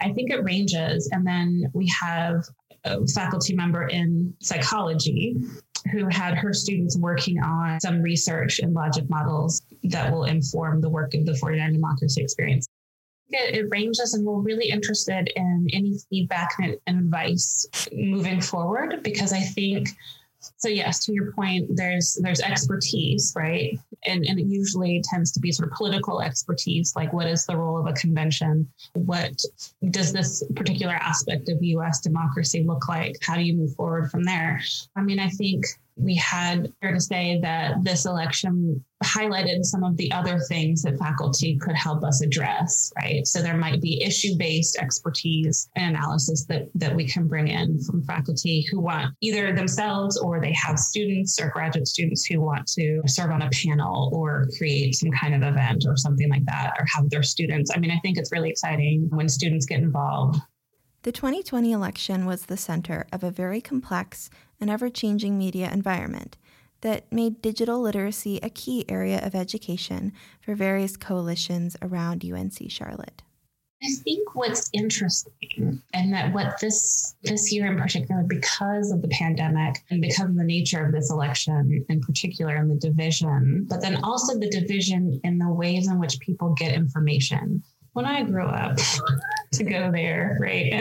i 0.00 0.10
think 0.12 0.30
it 0.30 0.42
ranges 0.42 1.08
and 1.12 1.26
then 1.26 1.70
we 1.74 1.86
have 1.88 2.44
a 2.84 3.06
faculty 3.08 3.54
member 3.54 3.88
in 3.88 4.34
psychology 4.40 5.36
who 5.90 6.06
had 6.08 6.34
her 6.34 6.52
students 6.52 6.96
working 6.96 7.42
on 7.42 7.80
some 7.80 8.00
research 8.00 8.60
and 8.60 8.72
logic 8.72 9.08
models 9.08 9.62
that 9.84 10.12
will 10.12 10.24
inform 10.24 10.80
the 10.80 10.88
work 10.88 11.14
of 11.14 11.26
the 11.26 11.36
49 11.36 11.72
democracy 11.72 12.22
experience. 12.22 12.66
It, 13.30 13.56
it, 13.56 13.68
ranges 13.70 14.12
and 14.14 14.26
we're 14.26 14.40
really 14.40 14.68
interested 14.68 15.32
in 15.34 15.66
any 15.72 15.96
feedback 16.10 16.50
and, 16.60 16.76
and 16.86 16.98
advice 16.98 17.66
moving 17.90 18.42
forward 18.42 19.02
because 19.02 19.32
i 19.32 19.40
think 19.40 19.88
so 20.56 20.68
yes 20.68 21.04
to 21.04 21.12
your 21.12 21.32
point 21.32 21.68
there's 21.76 22.18
there's 22.22 22.40
expertise 22.40 23.32
right? 23.36 23.78
And 24.04 24.24
and 24.26 24.38
it 24.38 24.46
usually 24.46 25.02
tends 25.04 25.32
to 25.32 25.40
be 25.40 25.52
sort 25.52 25.70
of 25.70 25.76
political 25.76 26.20
expertise 26.20 26.94
like 26.96 27.12
what 27.12 27.26
is 27.26 27.46
the 27.46 27.56
role 27.56 27.78
of 27.78 27.86
a 27.86 27.92
convention? 27.92 28.68
What 28.94 29.40
does 29.90 30.12
this 30.12 30.42
particular 30.54 30.94
aspect 30.94 31.48
of 31.48 31.58
us 31.62 32.00
democracy 32.00 32.64
look 32.64 32.88
like? 32.88 33.16
How 33.22 33.36
do 33.36 33.42
you 33.42 33.54
move 33.54 33.74
forward 33.74 34.10
from 34.10 34.24
there? 34.24 34.60
I 34.96 35.02
mean 35.02 35.18
i 35.18 35.28
think 35.28 35.64
we 35.96 36.14
had 36.16 36.72
fair 36.80 36.92
to 36.92 37.00
say 37.00 37.38
that 37.42 37.84
this 37.84 38.06
election 38.06 38.82
highlighted 39.04 39.64
some 39.64 39.82
of 39.82 39.96
the 39.96 40.10
other 40.12 40.38
things 40.48 40.82
that 40.82 40.98
faculty 40.98 41.58
could 41.58 41.74
help 41.74 42.04
us 42.04 42.22
address, 42.22 42.92
right? 42.96 43.26
So 43.26 43.42
there 43.42 43.56
might 43.56 43.80
be 43.80 44.02
issue-based 44.02 44.78
expertise 44.78 45.68
and 45.76 45.96
analysis 45.96 46.46
that 46.46 46.68
that 46.76 46.94
we 46.94 47.06
can 47.06 47.26
bring 47.26 47.48
in 47.48 47.82
from 47.82 48.02
faculty 48.04 48.66
who 48.70 48.80
want 48.80 49.14
either 49.20 49.52
themselves 49.52 50.18
or 50.18 50.40
they 50.40 50.52
have 50.52 50.78
students 50.78 51.40
or 51.40 51.50
graduate 51.50 51.88
students 51.88 52.24
who 52.24 52.40
want 52.40 52.66
to 52.68 53.02
serve 53.06 53.30
on 53.30 53.42
a 53.42 53.50
panel 53.50 54.10
or 54.14 54.48
create 54.56 54.94
some 54.94 55.10
kind 55.10 55.34
of 55.34 55.42
event 55.42 55.84
or 55.86 55.96
something 55.96 56.30
like 56.30 56.44
that 56.46 56.74
or 56.78 56.86
have 56.94 57.10
their 57.10 57.22
students. 57.22 57.70
I 57.74 57.78
mean, 57.78 57.90
I 57.90 57.98
think 57.98 58.18
it's 58.18 58.32
really 58.32 58.50
exciting 58.50 59.08
when 59.10 59.28
students 59.28 59.66
get 59.66 59.80
involved 59.80 60.40
the 61.02 61.10
2020 61.10 61.72
election 61.72 62.26
was 62.26 62.46
the 62.46 62.56
center 62.56 63.06
of 63.12 63.24
a 63.24 63.30
very 63.32 63.60
complex 63.60 64.30
and 64.62 64.70
ever 64.70 64.88
changing 64.88 65.36
media 65.36 65.68
environment 65.72 66.38
that 66.82 67.12
made 67.12 67.42
digital 67.42 67.80
literacy 67.80 68.38
a 68.42 68.48
key 68.48 68.84
area 68.88 69.20
of 69.26 69.34
education 69.34 70.12
for 70.40 70.54
various 70.54 70.96
coalitions 70.96 71.76
around 71.82 72.24
UNC 72.24 72.70
Charlotte. 72.70 73.22
I 73.82 73.88
think 74.04 74.36
what's 74.36 74.70
interesting 74.72 75.82
and 75.92 76.12
that 76.12 76.32
what 76.32 76.60
this 76.60 77.16
this 77.24 77.52
year 77.52 77.66
in 77.66 77.76
particular 77.76 78.22
because 78.22 78.92
of 78.92 79.02
the 79.02 79.08
pandemic 79.08 79.82
and 79.90 80.00
because 80.00 80.26
of 80.26 80.36
the 80.36 80.44
nature 80.44 80.86
of 80.86 80.92
this 80.92 81.10
election 81.10 81.84
in 81.88 82.00
particular 82.00 82.54
and 82.54 82.70
the 82.70 82.76
division 82.76 83.66
but 83.68 83.80
then 83.80 83.96
also 84.04 84.38
the 84.38 84.48
division 84.48 85.20
in 85.24 85.38
the 85.38 85.52
ways 85.52 85.88
in 85.88 85.98
which 85.98 86.20
people 86.20 86.54
get 86.54 86.74
information 86.74 87.60
when 87.92 88.06
I 88.06 88.22
grew 88.22 88.46
up 88.46 88.78
to 89.52 89.64
go 89.64 89.90
there, 89.92 90.38
right? 90.40 90.72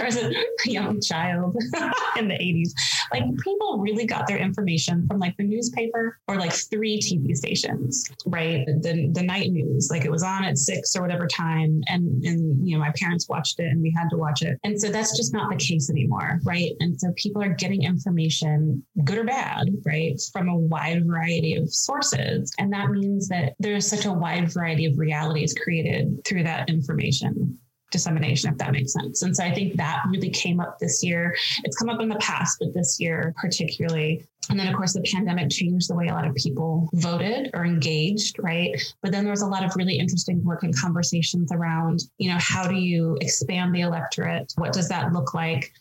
or 0.00 0.06
as 0.06 0.16
a 0.16 0.32
young 0.64 1.00
child 1.00 1.56
in 2.16 2.28
the 2.28 2.34
80s, 2.34 2.70
like 3.12 3.22
people 3.38 3.78
really 3.78 4.04
got 4.04 4.26
their 4.26 4.38
information 4.38 5.06
from 5.06 5.20
like 5.20 5.36
the 5.36 5.44
newspaper 5.44 6.18
or 6.26 6.36
like 6.36 6.52
three 6.52 6.98
TV 6.98 7.36
stations, 7.36 8.04
right? 8.26 8.66
The, 8.66 9.10
the 9.12 9.22
night 9.22 9.50
news, 9.50 9.88
like 9.90 10.04
it 10.04 10.10
was 10.10 10.24
on 10.24 10.44
at 10.44 10.58
six 10.58 10.96
or 10.96 11.02
whatever 11.02 11.28
time. 11.28 11.82
And, 11.86 12.24
and, 12.24 12.66
you 12.66 12.76
know, 12.76 12.84
my 12.84 12.92
parents 12.96 13.28
watched 13.28 13.60
it 13.60 13.66
and 13.66 13.80
we 13.80 13.94
had 13.96 14.08
to 14.10 14.16
watch 14.16 14.42
it. 14.42 14.58
And 14.64 14.80
so 14.80 14.90
that's 14.90 15.16
just 15.16 15.32
not 15.32 15.50
the 15.50 15.56
case 15.56 15.88
anymore, 15.88 16.40
right? 16.42 16.72
And 16.80 17.00
so 17.00 17.12
people 17.16 17.42
are 17.42 17.54
getting 17.54 17.84
information, 17.84 18.84
good 19.04 19.18
or 19.18 19.24
bad, 19.24 19.68
right? 19.84 20.20
From 20.32 20.48
a 20.48 20.56
wide 20.56 21.06
variety 21.06 21.54
of 21.54 21.72
sources. 21.72 22.52
And 22.58 22.72
that 22.72 22.90
means 22.90 23.28
that 23.28 23.54
there's 23.60 23.86
such 23.86 24.04
a 24.04 24.12
wide 24.12 24.52
variety 24.52 24.86
of 24.86 24.98
realities 24.98 25.54
created 25.54 25.75
created 25.76 26.24
through 26.24 26.44
that 26.44 26.68
information 26.68 27.58
dissemination, 27.92 28.50
if 28.50 28.58
that 28.58 28.72
makes 28.72 28.92
sense. 28.92 29.22
And 29.22 29.34
so 29.36 29.44
I 29.44 29.54
think 29.54 29.76
that 29.76 30.02
really 30.10 30.30
came 30.30 30.58
up 30.58 30.76
this 30.80 31.04
year. 31.04 31.36
It's 31.62 31.76
come 31.76 31.88
up 31.88 32.00
in 32.00 32.08
the 32.08 32.16
past, 32.16 32.58
but 32.60 32.74
this 32.74 32.98
year 32.98 33.32
particularly. 33.40 34.26
And 34.50 34.58
then, 34.58 34.66
of 34.66 34.74
course, 34.74 34.92
the 34.92 35.02
pandemic 35.02 35.50
changed 35.50 35.88
the 35.88 35.94
way 35.94 36.08
a 36.08 36.12
lot 36.12 36.26
of 36.26 36.34
people 36.34 36.90
voted 36.94 37.50
or 37.54 37.64
engaged, 37.64 38.36
right? 38.40 38.70
But 39.02 39.12
then 39.12 39.22
there 39.22 39.30
was 39.30 39.42
a 39.42 39.46
lot 39.46 39.64
of 39.64 39.70
really 39.76 39.98
interesting 39.98 40.42
work 40.44 40.64
and 40.64 40.76
conversations 40.76 41.52
around, 41.52 42.00
you 42.18 42.28
know, 42.28 42.38
how 42.40 42.66
do 42.66 42.74
you 42.74 43.16
expand 43.20 43.72
the 43.72 43.82
electorate? 43.82 44.52
What 44.56 44.72
does 44.72 44.88
that 44.88 45.12
look 45.12 45.32
like? 45.32 45.72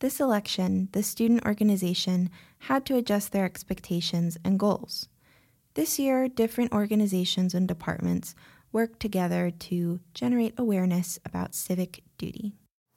This 0.00 0.18
election, 0.18 0.88
the 0.92 1.02
student 1.04 1.44
organization 1.46 2.30
had 2.58 2.84
to 2.86 2.96
adjust 2.96 3.30
their 3.30 3.44
expectations 3.44 4.36
and 4.44 4.58
goals. 4.58 5.08
This 5.74 5.98
year, 6.00 6.28
different 6.28 6.72
organizations 6.72 7.54
and 7.54 7.68
departments 7.68 8.34
work 8.72 8.98
together 8.98 9.50
to 9.50 10.00
generate 10.14 10.54
awareness 10.58 11.18
about 11.24 11.54
civic 11.54 12.02
duty? 12.18 12.54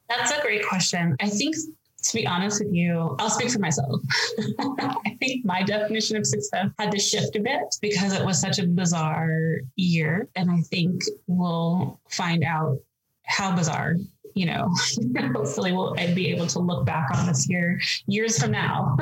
That's 0.09 0.31
a 0.31 0.41
great 0.41 0.67
question. 0.67 1.15
I 1.19 1.29
think, 1.29 1.55
to 1.55 2.13
be 2.13 2.27
honest 2.27 2.63
with 2.63 2.73
you, 2.73 3.15
I'll 3.19 3.29
speak 3.29 3.51
for 3.51 3.59
myself. 3.59 4.01
I 4.59 5.17
think 5.19 5.45
my 5.45 5.63
definition 5.63 6.17
of 6.17 6.25
success 6.25 6.67
had 6.77 6.91
to 6.91 6.99
shift 6.99 7.35
a 7.35 7.39
bit 7.39 7.75
because 7.81 8.13
it 8.13 8.25
was 8.25 8.39
such 8.39 8.59
a 8.59 8.67
bizarre 8.67 9.57
year. 9.75 10.29
And 10.35 10.51
I 10.51 10.61
think 10.61 11.01
we'll 11.27 11.99
find 12.09 12.43
out 12.43 12.77
how 13.25 13.55
bizarre 13.55 13.95
you 14.33 14.45
know, 14.45 14.69
hopefully 15.33 15.71
we'll 15.71 15.93
be 15.93 16.29
able 16.29 16.47
to 16.47 16.59
look 16.59 16.85
back 16.85 17.07
on 17.15 17.25
this 17.25 17.49
year 17.49 17.79
years 18.07 18.41
from 18.41 18.51
now. 18.51 18.97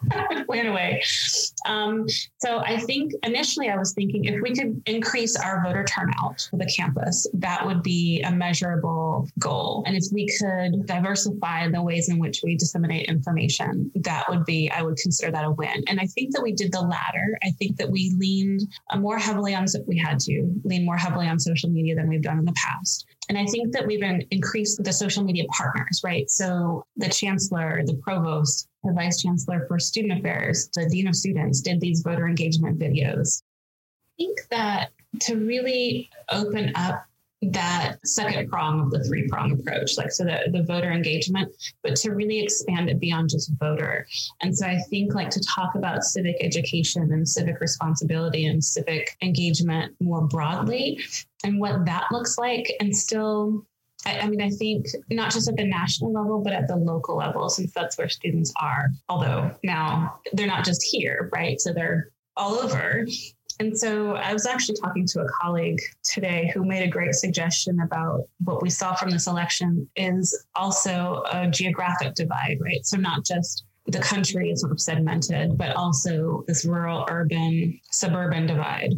Went 0.48 0.68
away. 0.68 1.02
Um, 1.66 2.06
so 2.38 2.58
I 2.58 2.78
think 2.78 3.12
initially 3.22 3.68
I 3.68 3.76
was 3.76 3.92
thinking 3.94 4.24
if 4.24 4.40
we 4.42 4.54
could 4.54 4.82
increase 4.86 5.36
our 5.36 5.62
voter 5.64 5.84
turnout 5.84 6.46
for 6.50 6.56
the 6.56 6.70
campus, 6.76 7.26
that 7.34 7.64
would 7.64 7.82
be 7.82 8.20
a 8.22 8.30
measurable 8.30 9.28
goal. 9.38 9.82
And 9.86 9.96
if 9.96 10.04
we 10.12 10.28
could 10.38 10.86
diversify 10.86 11.68
the 11.68 11.82
ways 11.82 12.08
in 12.08 12.18
which 12.18 12.40
we 12.42 12.56
disseminate 12.56 13.08
information, 13.08 13.90
that 13.94 14.24
would 14.28 14.44
be, 14.44 14.70
I 14.70 14.82
would 14.82 14.96
consider 14.96 15.32
that 15.32 15.44
a 15.44 15.50
win. 15.50 15.84
And 15.88 16.00
I 16.00 16.06
think 16.06 16.34
that 16.34 16.42
we 16.42 16.52
did 16.52 16.72
the 16.72 16.80
latter. 16.80 17.38
I 17.42 17.50
think 17.52 17.76
that 17.76 17.90
we 17.90 18.12
leaned 18.18 18.62
more 18.96 19.18
heavily 19.18 19.54
on, 19.54 19.66
we 19.86 19.98
had 19.98 20.18
to 20.20 20.52
lean 20.64 20.84
more 20.84 20.96
heavily 20.96 21.28
on 21.28 21.38
social 21.38 21.70
media 21.70 21.94
than 21.94 22.08
we've 22.08 22.22
done 22.22 22.38
in 22.38 22.44
the 22.44 22.54
past. 22.56 23.06
And 23.28 23.38
I 23.38 23.46
think 23.46 23.72
that 23.72 23.86
we've 23.86 24.00
been 24.00 24.26
increased 24.30 24.82
the 24.82 24.92
social 24.92 25.22
media 25.22 25.44
partners, 25.56 26.00
right? 26.04 26.28
So 26.28 26.84
the 26.96 27.08
chancellor, 27.08 27.82
the 27.84 27.94
provost, 27.94 28.68
the 28.82 28.92
vice 28.92 29.22
chancellor 29.22 29.64
for 29.68 29.78
student 29.78 30.18
affairs, 30.18 30.68
the 30.74 30.88
dean 30.88 31.06
of 31.06 31.14
students 31.14 31.60
did 31.60 31.80
these 31.80 32.02
voter 32.02 32.26
engagement 32.26 32.78
videos. 32.78 33.42
I 33.42 34.24
think 34.24 34.38
that 34.50 34.90
to 35.20 35.36
really 35.36 36.10
open 36.30 36.72
up 36.74 37.04
that 37.42 37.96
second 38.04 38.48
prong 38.48 38.80
of 38.80 38.90
the 38.90 39.02
three 39.04 39.26
prong 39.28 39.52
approach, 39.52 39.96
like 39.96 40.12
so 40.12 40.24
the, 40.24 40.48
the 40.52 40.62
voter 40.62 40.92
engagement, 40.92 41.52
but 41.82 41.96
to 41.96 42.12
really 42.12 42.40
expand 42.40 42.88
it 42.88 43.00
beyond 43.00 43.30
just 43.30 43.50
voter. 43.58 44.06
And 44.42 44.56
so 44.56 44.66
I 44.66 44.78
think 44.90 45.14
like 45.14 45.30
to 45.30 45.42
talk 45.54 45.74
about 45.74 46.04
civic 46.04 46.36
education 46.40 47.02
and 47.12 47.28
civic 47.28 47.60
responsibility 47.60 48.46
and 48.46 48.62
civic 48.62 49.16
engagement 49.22 49.94
more 50.00 50.22
broadly 50.28 51.00
and 51.44 51.58
what 51.58 51.84
that 51.86 52.06
looks 52.12 52.38
like 52.38 52.72
and 52.80 52.96
still 52.96 53.66
I, 54.04 54.18
I 54.18 54.28
mean, 54.28 54.42
I 54.42 54.50
think 54.50 54.86
not 55.10 55.30
just 55.30 55.48
at 55.48 55.56
the 55.56 55.64
national 55.64 56.12
level, 56.12 56.42
but 56.42 56.52
at 56.52 56.66
the 56.66 56.74
local 56.74 57.16
level, 57.16 57.48
since 57.48 57.72
that's 57.72 57.96
where 57.96 58.08
students 58.08 58.52
are. 58.60 58.90
Although 59.08 59.52
now 59.62 60.18
they're 60.32 60.46
not 60.46 60.64
just 60.64 60.82
here, 60.82 61.30
right? 61.32 61.60
So 61.60 61.72
they're 61.72 62.10
all 62.36 62.54
over. 62.58 63.06
And 63.62 63.78
so 63.78 64.16
I 64.16 64.32
was 64.32 64.44
actually 64.44 64.74
talking 64.82 65.06
to 65.06 65.20
a 65.20 65.26
colleague 65.40 65.78
today 66.02 66.50
who 66.52 66.64
made 66.64 66.82
a 66.82 66.90
great 66.90 67.14
suggestion 67.14 67.78
about 67.78 68.22
what 68.40 68.60
we 68.60 68.68
saw 68.68 68.92
from 68.96 69.10
this 69.10 69.28
election 69.28 69.88
is 69.94 70.46
also 70.56 71.22
a 71.32 71.48
geographic 71.48 72.14
divide, 72.16 72.58
right? 72.60 72.84
So 72.84 72.96
not 72.96 73.24
just 73.24 73.64
the 73.86 74.00
country 74.00 74.50
is 74.50 74.62
sort 74.62 74.72
of 74.72 74.80
segmented, 74.80 75.56
but 75.56 75.76
also 75.76 76.42
this 76.48 76.64
rural, 76.64 77.06
urban, 77.08 77.78
suburban 77.92 78.48
divide. 78.48 78.94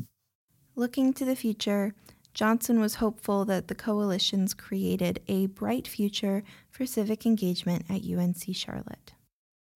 Looking 0.77 1.13
to 1.13 1.27
the 1.27 1.37
future, 1.37 1.93
Johnson 2.33 2.81
was 2.81 2.95
hopeful 2.95 3.45
that 3.45 3.69
the 3.69 3.75
coalitions 3.75 4.55
created 4.55 5.21
a 5.29 5.45
bright 5.45 5.87
future 5.87 6.43
for 6.71 6.87
civic 6.87 7.27
engagement 7.27 7.85
at 7.91 8.03
UNC 8.03 8.57
Charlotte. 8.57 9.13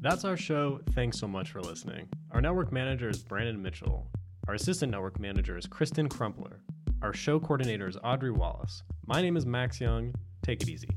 That's 0.00 0.24
our 0.24 0.36
show. 0.36 0.80
Thanks 0.92 1.18
so 1.18 1.26
much 1.26 1.50
for 1.50 1.60
listening. 1.60 2.08
Our 2.30 2.40
network 2.40 2.70
manager 2.70 3.08
is 3.08 3.18
Brandon 3.18 3.60
Mitchell. 3.60 4.06
Our 4.46 4.54
assistant 4.54 4.92
network 4.92 5.18
manager 5.18 5.58
is 5.58 5.66
Christen 5.66 6.08
Crumpler. 6.08 6.60
Our 7.02 7.12
show 7.12 7.40
coordinator 7.40 7.88
is 7.88 7.96
Audrey 8.04 8.30
Wallace. 8.30 8.84
My 9.06 9.20
name 9.20 9.36
is 9.36 9.44
Max 9.44 9.80
Young. 9.80 10.14
Take 10.42 10.62
it 10.62 10.68
easy. 10.68 10.88